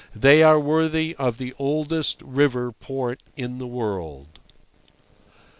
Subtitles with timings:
[0.15, 4.39] They are worthy of the oldest river port in the world.